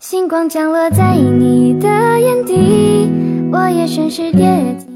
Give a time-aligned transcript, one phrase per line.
[0.00, 1.88] 星光降落在你的
[2.20, 3.10] 眼底，
[3.52, 4.48] 我也顺势跌。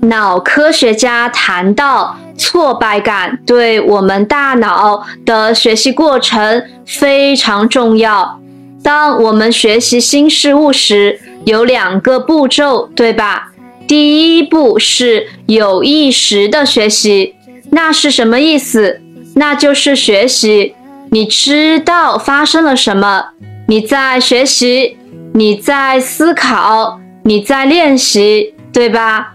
[0.02, 8.41] 脑科学家谈到，挫败感对我们大脑的学习过程非常重要。
[8.80, 13.50] 当我们学习新事物时，有两个步骤，对吧？
[13.89, 17.34] 第一步是有意识的学习，
[17.71, 19.00] 那是什么意思？
[19.34, 20.77] 那就是学习，
[21.11, 23.30] 你知道发生了什么。
[23.66, 24.96] 你在学习，
[25.34, 29.34] 你在思考，你在练习，对吧？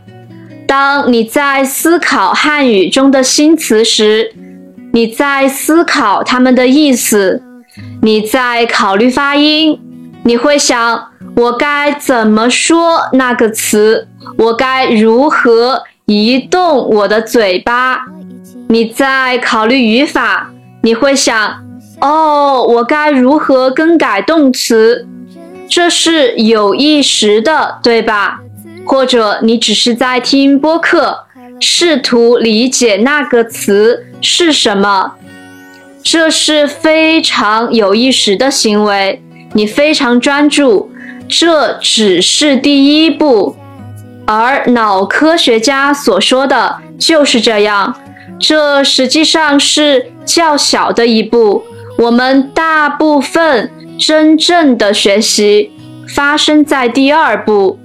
[0.68, 4.34] 当你在思考汉语中的新词时，
[4.92, 7.42] 你在思考它们的意思，
[8.02, 9.80] 你在考虑发音，
[10.24, 14.08] 你会想我该怎么说那个词，
[14.38, 18.06] 我该如何移动我的嘴巴？
[18.68, 20.52] 你在考虑语法，
[20.84, 21.67] 你会想。
[22.00, 25.08] 哦，我该如何更改动词？
[25.70, 28.40] 这是有意识的，对吧？
[28.86, 31.26] 或者你只是在听播客，
[31.60, 35.14] 试图理解那个词是什么？
[36.04, 39.22] 这是非常有意识的行为，
[39.54, 40.90] 你非常专注。
[41.28, 43.58] 这只是第一步，
[44.26, 47.94] 而脑科学家所说的就是这样。
[48.40, 51.66] 这实际上是较小的一步。
[51.98, 55.72] 我们大部分真正的学习
[56.08, 57.80] 发生在第二步，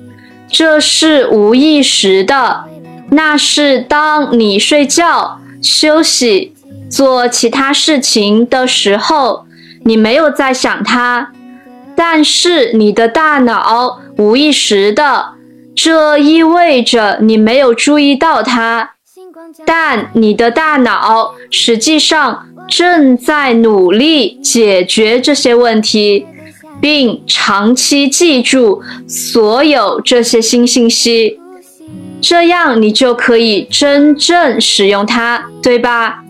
[0.51, 2.65] 这是无意识的。
[3.11, 6.55] 那是当你睡觉、休息、
[6.91, 9.47] 做其他事情的时候，
[9.85, 11.33] 你没有在想它，
[11.97, 15.33] 但是你的大脑无意识的，
[15.75, 18.91] 这意味着你没有注意到它，
[19.65, 22.47] 但你的大脑实际上。
[22.69, 26.27] 正在努力解决这些问题，
[26.81, 31.39] 并长期记住所有这些新信息，
[32.21, 36.25] 这样你就可以真正使用它，对吧？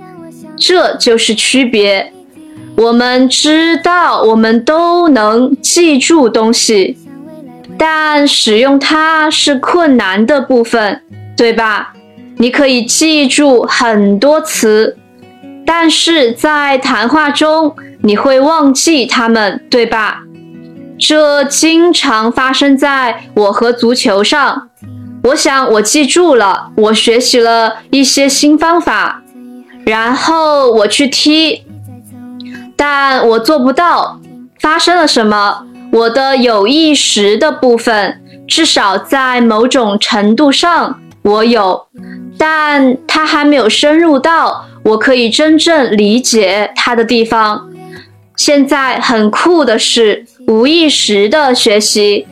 [0.57, 2.13] 这就是区别。
[2.77, 6.97] 我们知道我们都能记住东西，
[7.79, 11.03] 但使用它是困难的部分，
[11.37, 11.95] 对吧？
[12.39, 14.97] 你可以记住很多词。
[15.75, 20.21] 但是在谈话中，你会忘记他们，对吧？
[20.99, 24.69] 这经常发生在我和足球上。
[25.25, 29.23] 我想我记住了，我学习了一些新方法，
[29.87, 31.65] 然后我去踢，
[32.77, 34.21] 但我做不到。
[34.61, 35.65] 发生了什么？
[35.91, 41.87] 我的有意识的部分，至少在某种程度上我有，
[42.37, 44.67] 但它还没有深入到。
[44.85, 47.71] 我可以真正理解他的地方。
[48.37, 52.27] 现在很酷的是无意识的学习，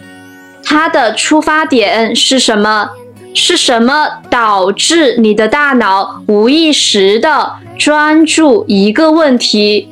[0.64, 2.90] 它的出发点是什么？
[3.32, 9.88] 是什么导致你的大脑无意识的专注一个问题，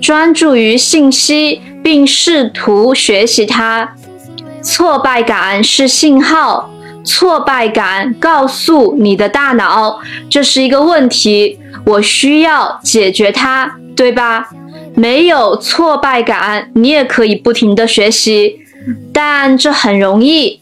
[0.00, 3.94] 专注于信息，并试图学习它？
[4.60, 6.68] 挫败感是信号，
[7.04, 11.58] 挫败感告诉你的大脑这是一个问题。
[11.84, 14.48] 我需要解决它，对吧？
[14.94, 18.60] 没有挫败感，你也可以不停的学习，
[19.12, 20.60] 但这很容易。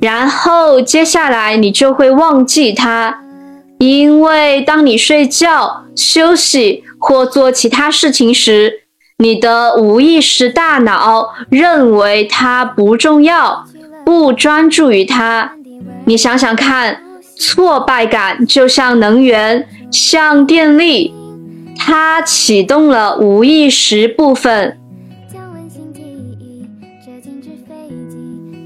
[0.00, 3.18] 然后接下来你就会忘记它，
[3.78, 8.84] 因为当你睡觉、休息或做其他事情时，
[9.18, 13.66] 你的无意识大脑认为它不重要，
[14.06, 15.52] 不专注于它。
[16.04, 17.00] 你想想看，
[17.38, 19.68] 挫败感就像能源。
[19.90, 21.12] 像电力，
[21.76, 24.78] 它启动了无意识部分。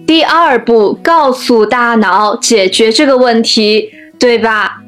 [0.06, 4.82] 第二步，告诉大脑解决这个问题，对吧？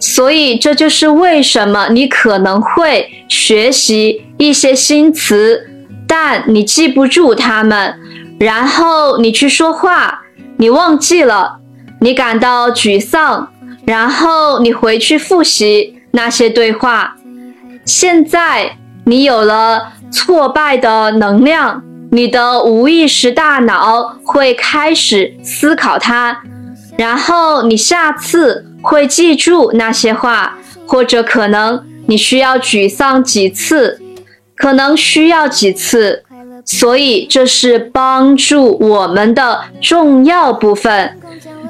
[0.00, 5.68] 所以这就是为什么你可能会学习一些新词，
[6.08, 7.94] 但你记不住它们，
[8.40, 10.22] 然后你去说话，
[10.56, 11.60] 你忘记了，
[12.02, 13.48] 你感到沮丧。
[13.84, 17.16] 然后你回去复习那些对话。
[17.84, 18.76] 现在
[19.06, 21.82] 你有了挫败的能量，
[22.12, 26.42] 你的无意识大脑会开始思考它，
[26.96, 30.56] 然后你下次会记住那些话，
[30.86, 34.00] 或者可能你需要沮丧几次，
[34.54, 36.22] 可能需要几次。
[36.64, 41.18] 所以这是帮助我们的重要部分。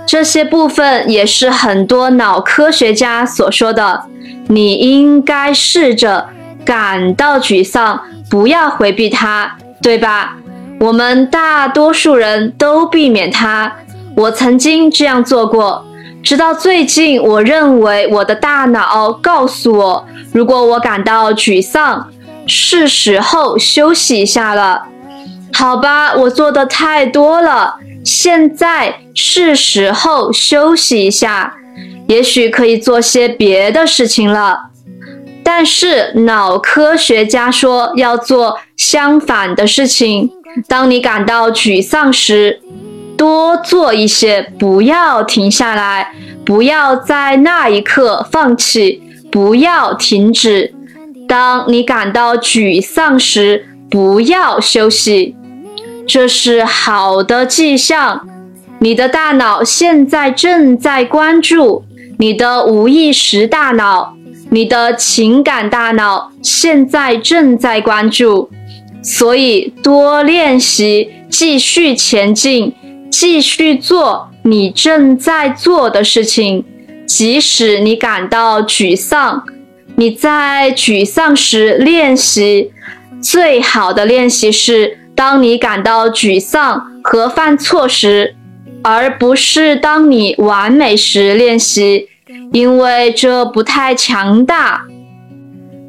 [0.07, 4.05] 这些部分也是很多脑科学家所说的。
[4.49, 6.29] 你应该试着
[6.65, 10.37] 感到沮丧，不要回避它，对吧？
[10.81, 13.73] 我们大多数人都避免它。
[14.17, 15.87] 我曾经这样做过，
[16.23, 22.09] 直到最近，我认为我的大脑告诉我，如果我感到沮丧，
[22.47, 24.83] 是时候休息一下了。
[25.55, 31.55] 好吧，我做的太多了，现在是时候休息一下，
[32.09, 34.71] 也许可以做些别的事情了。
[35.45, 40.31] 但是脑科学家说要做相反的事情。
[40.69, 42.61] 当你感到沮丧时，
[43.17, 46.13] 多做一些，不要停下来，
[46.45, 50.75] 不要在那一刻放弃，不要停止。
[51.27, 55.35] 当你感到沮丧时，不要休息，
[56.13, 58.29] 这是好的迹象。
[58.81, 61.87] 你的大脑现在正在关注，
[62.19, 64.15] 你的无意识大脑，
[64.51, 68.51] 你的情感大脑现在正在关注，
[69.03, 72.75] 所以多练习，继续前进。
[73.11, 76.63] 继续做你正在做的事情，
[77.07, 79.45] 即使你感到沮丧。
[79.97, 82.71] 你在沮丧时练习，
[83.23, 88.35] 最好的练习是当你感到沮丧和犯错时，
[88.83, 92.09] 而不是当你完美时练习，
[92.53, 94.83] 因为这不太强大。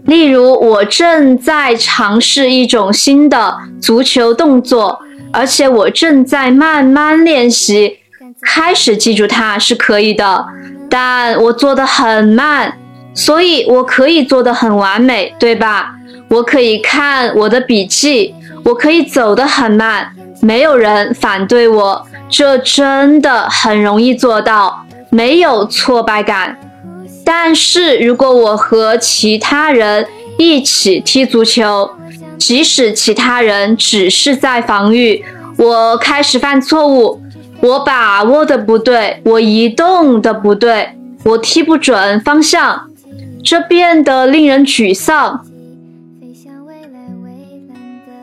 [0.06, 5.00] 例如，我正在尝试一种新的足球动作。
[5.36, 7.98] 而且我正在慢慢练习，
[8.40, 10.46] 开始记住它是可以的，
[10.88, 12.78] 但我做的很慢，
[13.16, 15.96] 所以我可以做的很完美，对吧？
[16.30, 26.58] 我可以看我的笔记，我可以走得很慢，没有人反对我，这真的很容易做到，没有挫败感。
[27.26, 30.06] 但是如果我和其他人
[30.38, 31.90] 一起踢足球，
[32.38, 35.24] 即使其他人只是在防御，
[35.58, 37.22] 我开始犯错误，
[37.62, 40.90] 我把握的不对，我移动的不对，
[41.24, 42.90] 我踢不准方向，
[43.44, 45.46] 这变得令人沮丧。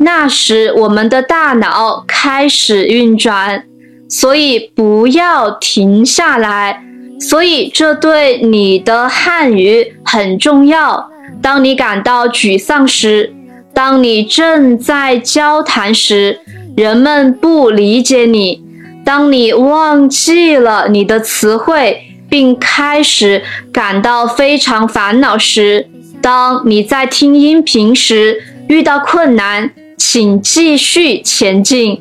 [0.00, 3.64] 那时我们的大脑开始运转，
[4.08, 6.82] 所以不要停下来。
[7.20, 11.10] 所以这对你的汉语很重要。
[11.42, 13.32] 当你感到沮丧时。
[13.72, 16.40] 当你正在交谈时，
[16.76, 18.60] 人们不理解你；
[19.04, 23.42] 当你忘记了你的词汇，并开始
[23.72, 25.88] 感到非常烦恼时，
[26.20, 29.70] 当你在听音频时遇到困难，
[30.00, 32.00] 请继续前进，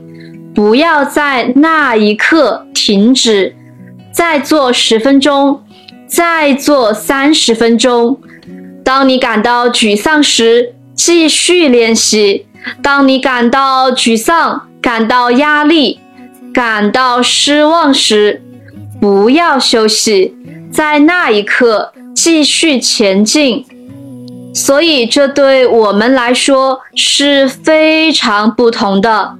[0.55, 3.53] 不要在那一刻停止。
[4.13, 5.61] 再做十分钟，
[6.07, 8.17] 再做三十分钟。
[8.85, 12.45] 当你感到沮丧时，继续练习。
[12.81, 15.99] 当你感到沮丧、感到压力、
[16.53, 18.41] 感到失望时，
[19.01, 20.33] 不要休息，
[20.71, 23.65] 在那一刻继续前进。
[24.53, 29.35] 所以，这对我们来说是非常不同的。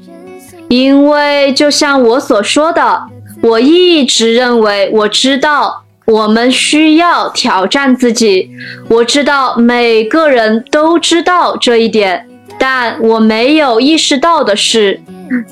[0.70, 3.04] 因为，就像我所说的，
[3.42, 5.84] 我一直认为我知道。
[6.06, 8.50] 我们需要挑战自己。
[8.90, 12.28] 我知道每个人都知道这一点，
[12.58, 15.00] 但我没有意识到的是，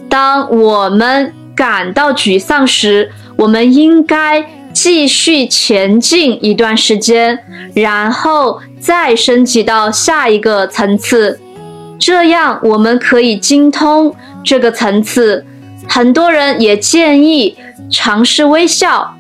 [0.10, 4.44] 当我们感到沮丧时，我们应该
[4.80, 7.40] 继续前进一段时间，
[7.74, 11.40] 然后再升级到下一个层次。
[12.00, 15.44] 这样我们可以精通这个层次。
[15.90, 17.58] 很多人也建议
[17.90, 19.16] 尝试微笑。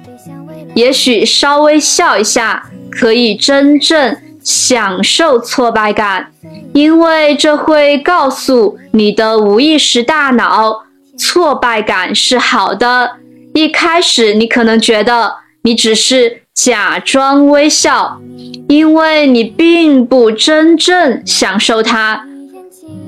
[0.75, 6.27] 也许稍微笑一下，可以真正享受挫败感，
[6.75, 10.83] 因为这会告诉你的无意识大脑，
[11.17, 13.13] 挫败感是好的。
[13.55, 15.33] 一开始你可能觉得
[15.67, 18.21] 你只是假装微笑，
[18.69, 22.25] 因为你并不真正享受它。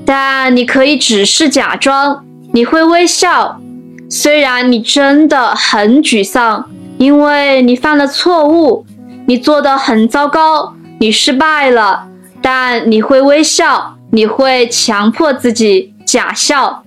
[0.04, 3.58] 但你可以只是假装你会微笑，
[4.10, 6.68] 虽然你真的很沮丧。
[6.98, 8.84] 因为你犯了错误，
[9.26, 12.08] 你做的很糟糕，你失败了，
[12.42, 16.84] 但你会微笑，你会强迫自己假笑。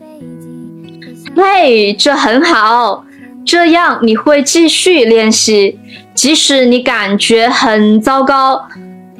[1.35, 3.03] 嘿，这很好，
[3.45, 5.79] 这样你会继续练习，
[6.13, 8.67] 即使你感觉很糟糕。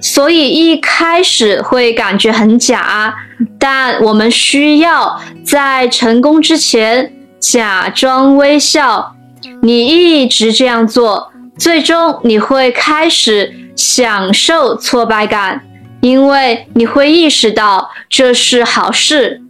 [0.01, 3.15] 所以一开始会感觉很假，
[3.57, 9.15] 但我们需要在成功之前假装微笑。
[9.61, 15.61] 你一直这样做，最终你会开始享受挫败感，
[16.01, 19.41] 因为你会意识到这是好事。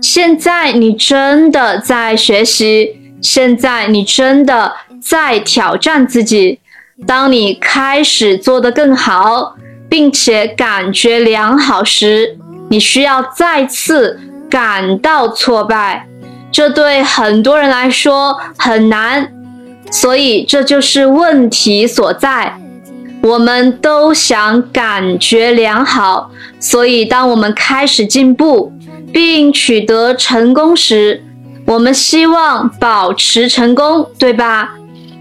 [0.00, 6.60] 现在你真的在学习，现在你真的在挑战自己。
[7.06, 9.54] 当你开始做得更好，
[9.88, 12.38] 并且感觉良好时，
[12.70, 14.18] 你需要再次
[14.48, 16.08] 感到挫败，
[16.50, 19.30] 这对很多人来说很难，
[19.90, 22.58] 所以这就是问题所在。
[23.22, 28.72] 我们都想感觉良好，所以当我们开始进步
[29.12, 31.22] 并取得成功时，
[31.66, 34.74] 我们希望保持成功，对吧？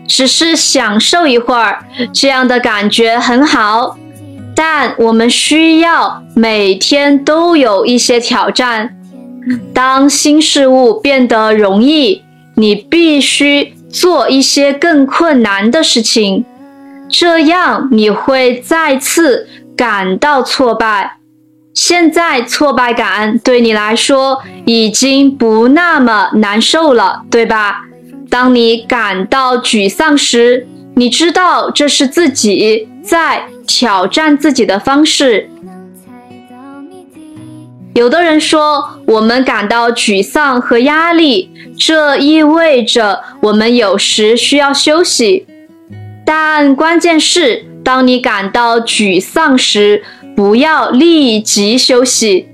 [0.08, 1.84] 只是享受一会儿，
[2.14, 3.98] 这样的感觉很好，
[4.56, 8.96] 但我们需要每天都有一些挑战。
[9.74, 12.24] 当新事物变得容易，
[12.56, 16.46] 你必须做一些更困难的事情，
[17.10, 21.18] 这样你会再次感到挫败。
[21.76, 27.82] 现在挫败感对你来说已经不那么难受了，对吧？
[28.30, 30.66] 当你感到沮丧时，
[30.96, 35.50] 你知道这是自己在挑战自己的方式。
[37.94, 45.46] 有的人说，我们感到沮丧和压力，这意味着我们有时需要休息。
[46.26, 50.04] 但关键是，当你感到沮丧时，
[50.36, 52.48] 不要立即休息，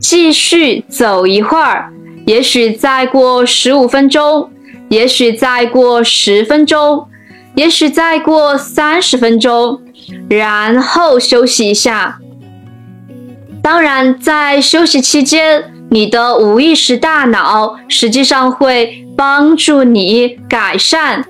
[0.00, 1.92] 继续走一会儿，
[2.26, 4.50] 也许再过十五分钟。
[4.88, 7.06] 也许再过十分钟，
[7.54, 9.82] 也许再过三十分钟，
[10.30, 12.18] 然后休息一下。
[13.62, 21.22] 当然，在休息期间，你的无意识大脑实际上会帮助你改善、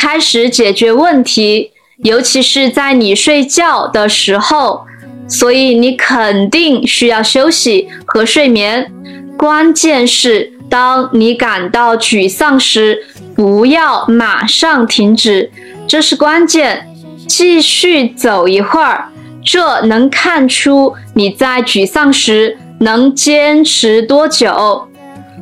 [0.00, 1.72] 开始解决问题，
[2.04, 4.86] 尤其是在你睡觉的时候。
[5.30, 8.92] 所以，你肯定需要休息和睡眠。
[9.38, 10.52] 关键是。
[10.70, 13.02] 当你感到沮丧时，
[13.34, 15.50] 不要马上停止，
[15.88, 16.86] 这是关键。
[17.26, 19.08] 继续走一会儿，
[19.44, 24.86] 这能看出你在沮丧时能坚持多久。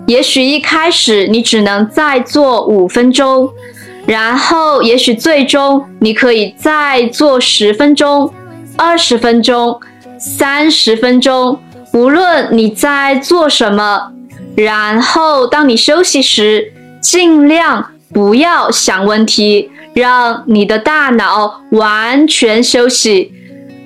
[0.06, 3.50] 也许一开始你只能再做五分钟，
[4.06, 8.32] 然后也许最终你可以再做十分钟、
[8.78, 9.78] 二十分钟、
[10.18, 11.58] 三十分钟。
[11.92, 14.12] 无论你在做什么。
[14.56, 23.32] 然后，当你休息时，尽量不要想问题，让你的大脑完全休息。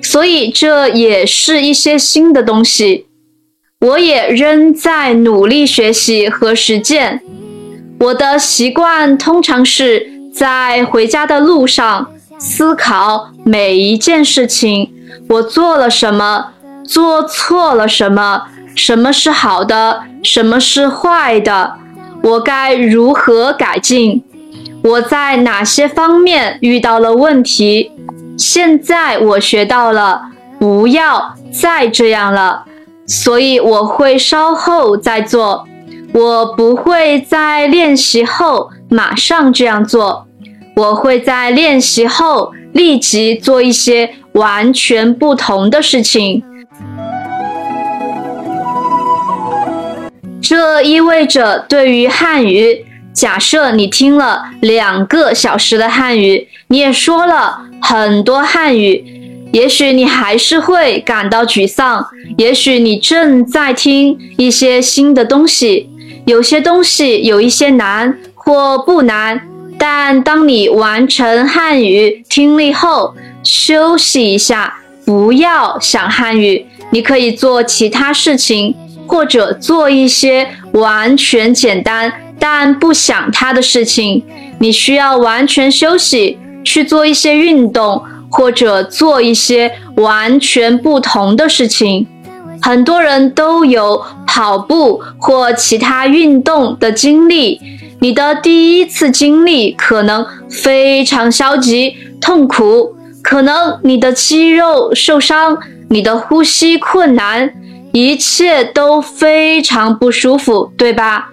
[0.01, 3.07] 所以，这也是一些新的东西。
[3.81, 7.21] 我也仍在努力学习和实践。
[7.99, 12.11] 我的习惯通常是在回家的路上
[12.45, 14.91] 思考每一件事情：
[15.29, 16.47] 我做了什么，
[16.85, 18.43] 做错了什么。
[18.75, 20.01] 什么是好的？
[20.21, 21.75] 什么是坏的？
[22.21, 24.21] 我该如何改进？
[24.83, 27.93] 我在哪些方面遇到了问题？
[28.37, 30.23] 现在我学到了，
[30.59, 32.65] 不要再这样了。
[33.07, 35.65] 所以我会稍后再做。
[36.13, 40.27] 我不会在练习后马上这样做。
[40.75, 46.43] 我会在练习后立即做一些完全不同的事情。
[50.41, 59.03] 这意味着，对于汉语，假设你听了两个小时的汉语，你也说了很多汉语，
[59.53, 62.05] 也许你还是会感到沮丧。
[62.37, 65.89] 也许你正在听一些新的东西，
[66.25, 69.39] 有些东西有一些难或不难，
[69.85, 73.13] 但当你完成汉语听力后，
[73.43, 78.73] 休息一下，不要想汉语，你可以做其他事情。
[79.05, 82.09] 或者做一些完全简单
[82.39, 84.23] 但不想它的事情，
[84.59, 92.07] 你需要完全休息，去做一些运动，或者做一些完全不同的事情。
[92.61, 97.59] 很多人都有跑步或其他运动的经历，
[98.03, 105.57] 你的第一次经历可能非常消极、痛苦，可能你的肌肉受伤，
[105.89, 107.53] 你的呼吸困难。
[107.93, 111.29] 一切都非常不舒服，对吧？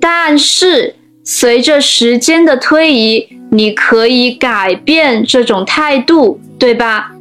[0.00, 7.12] 但是随着时间的推移，你可以改变这种态度，对吧？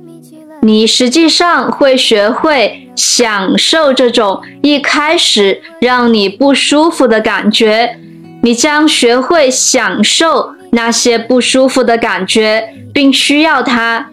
[0.63, 7.99] 你实际上会学会享受这种一开始让你不舒服的感觉，
[8.43, 14.09] 你将学会享受那些不舒服的感觉，并需要它。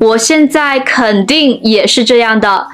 [0.00, 2.66] 我现在肯定也是这样的。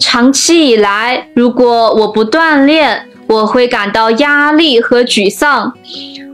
[0.00, 5.74] 长期以来，如果我不锻炼，我会感到压力和沮丧。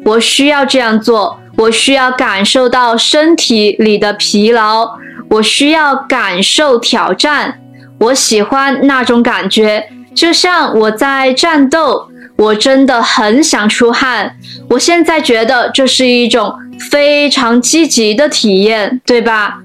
[0.05, 4.93] 我需要这样做，我需要感受到身体里的疲劳，
[5.31, 7.59] 我需要感受挑战。
[7.99, 12.11] 我喜欢那种感觉，就像我在战斗。
[12.37, 14.37] 我真的很想出汗。
[14.71, 16.53] 我现在觉得这是一种
[16.91, 19.59] 非常积极的体验，对吧？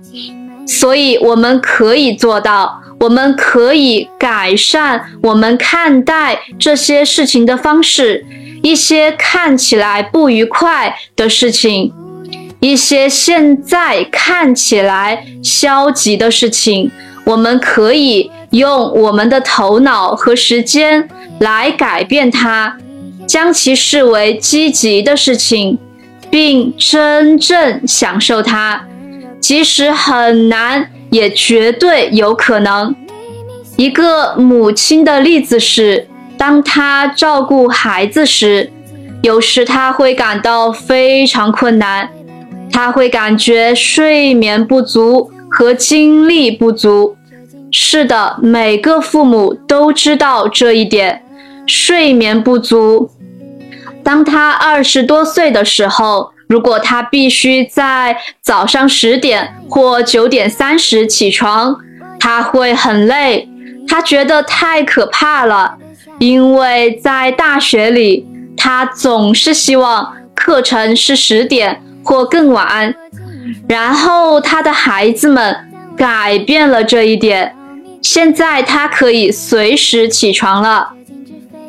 [0.68, 8.26] 所以我们可以做到，我们可以改善我们看待这些事情的方式。
[8.62, 11.94] 一些看起来不愉快的事情，
[12.60, 16.92] 一些现在看起来消极的事情，
[17.24, 21.08] 我们可以用我们的头脑和时间
[21.40, 22.78] 来改变它，
[23.28, 25.78] 将其视为积极的事情，
[26.30, 28.86] 并真正享受它。
[29.40, 32.94] 即使很难，也绝对有可能。
[33.78, 38.70] 一个母亲的例子是，当她照顾孩子时，
[39.24, 42.10] 有时她会感到非常困难，
[42.70, 47.16] 她会感觉睡眠不足和精力不足。
[47.72, 51.24] 是的，每个父母都知道这一点。
[51.70, 53.12] 睡眠不足。
[54.04, 56.34] 当他二十多岁的时候。
[56.50, 61.78] 如果他必须在早上十点或九点三十起床，
[62.20, 63.48] 他会很累，
[63.88, 65.78] 他觉得太可怕了，
[66.18, 72.96] 因为在大学里，他总是希望课程是十点或更晚。
[73.68, 75.56] 然后他的孩子们
[75.96, 77.56] 改变了这一点，
[78.02, 80.94] 现在他可以随时起床了。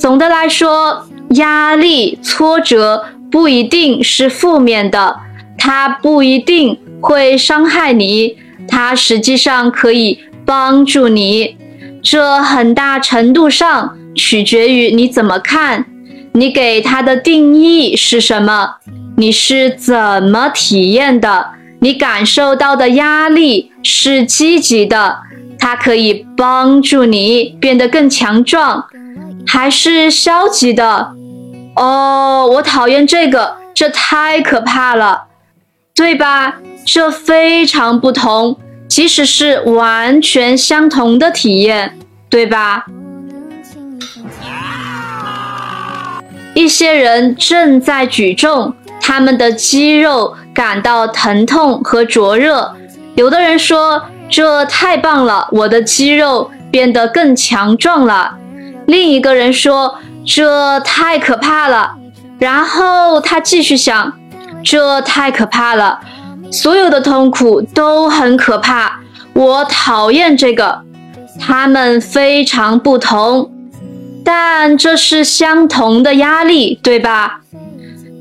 [0.00, 3.04] 总的来说，压力、挫折。
[3.30, 5.20] 不一定是负面的，
[5.56, 11.56] 它不一定会伤害你，它实际上可以帮助你。
[12.02, 15.86] 这很大程度上取决于你怎么看，
[16.32, 18.78] 你给它的定义是什么，
[19.16, 25.18] 你是怎么体验的，你感受到的压力是积极的，
[25.56, 28.86] 它可以帮助你变得更强壮，
[29.46, 31.12] 还是消极的？
[31.76, 35.24] 哦，我讨厌这个，这太可怕了，
[35.94, 36.56] 对吧？
[36.84, 41.98] 这非常不同，即使是完全相同的体验，
[42.28, 42.86] 对吧？
[46.54, 52.74] 一些人正在举重，他们的肌肉感到疼痛和灼热。
[53.14, 58.36] 有的人说：“这太棒了，我的肌肉变得更强壮了。”
[58.90, 59.98] 另一个人说。
[60.22, 61.96] 这太可怕了。
[62.38, 64.12] 然后他继续想，
[64.62, 65.98] 这太可怕了，
[66.52, 69.00] 所有的痛苦都很可怕。
[69.32, 70.82] 我讨厌这个。
[71.40, 73.50] 他们非常不同，
[74.22, 77.40] 但这是相同的压力，对吧？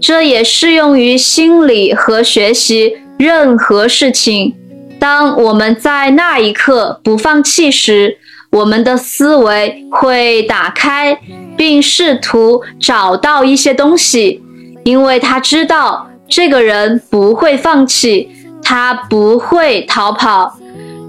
[0.02, 4.56] 这也适用于心理和学习任何事情。
[4.98, 8.18] 当我们在那一刻不放弃时，
[8.52, 11.20] 我们的思维会打开。
[11.60, 14.42] 并试图找到一些东西，
[14.86, 18.30] 因为他知道这个人不会放弃，
[18.64, 20.58] 他不会逃跑。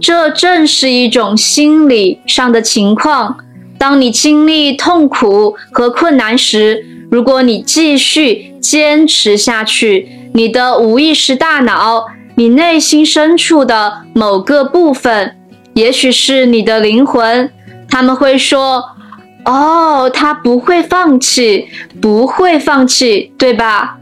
[0.02, 3.36] 这正是一种心理上的情况。
[3.78, 15.36] 当你经历痛苦和困难时，如果你继续坚持下去，你的无意识大脑，你内心深处的某个部分，
[15.74, 17.50] 也许是你的灵魂，
[17.88, 18.84] 他们会说。
[19.42, 21.66] 哦，他不会放弃，
[21.98, 23.96] 不会放弃，对吧？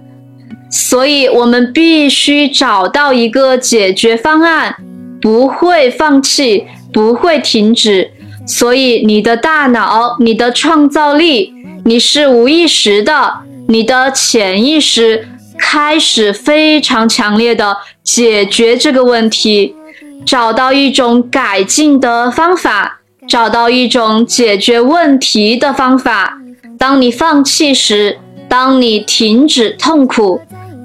[0.68, 4.74] 所以我们必须找到一个解决方案，
[5.22, 8.11] 不会放弃，不会停止。
[8.48, 11.54] 所以你的大脑，你的创造力，
[11.85, 13.35] 你是无意识的，
[13.68, 19.76] 你的潜意识开始非常强烈的解决这个问题，
[20.24, 22.96] 找到一种改进的方法。
[23.28, 26.38] 找到一种解决问题的方法。
[26.78, 28.16] 当你放弃时，
[28.48, 30.40] 当你停止痛苦，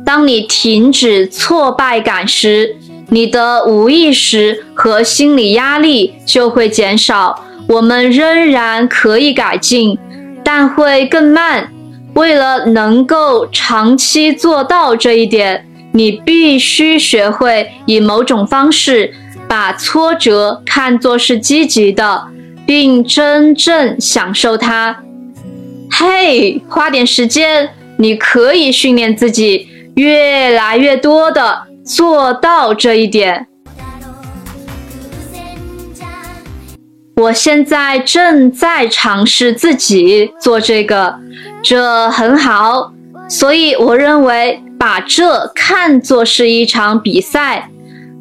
[0.05, 2.75] 当你停止挫败感时，
[3.07, 7.45] 你的无意识和心理压力就会减少。
[7.69, 9.97] 我们仍然可以改进，
[10.43, 11.71] 但会更慢。
[12.15, 19.13] 为了能够长期做到这一点，你必须学会以某种方式
[19.53, 22.33] 把挫折看作是积极的。
[22.65, 25.03] 并真正享受它。
[25.91, 33.47] 嘿，花点时间，你可以训练自己，越来越多的做到这一点。
[37.17, 41.19] 我现在正在尝试自己做这个，
[41.61, 42.93] 这很好。
[43.29, 47.69] 所以我认为，把这看作是一场比赛。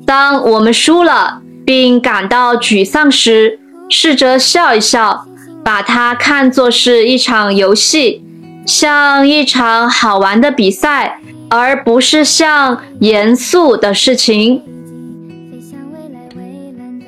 [0.06, 5.26] 当我们输了并感到沮丧时，试着笑一笑，
[5.64, 8.24] 把它看作是一场游戏，
[8.66, 14.62] 像一场好玩的比赛，而不是像严肃的事情。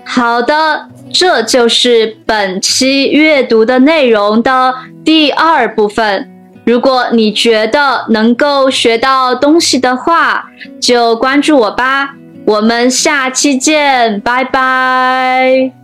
[0.05, 6.31] 好的，这就是本期阅读的内容的第二部分。
[6.65, 10.47] 如果你觉得能够学到东西的话，
[10.81, 12.15] 就关注我吧。
[12.47, 15.84] 我们下期见，拜拜。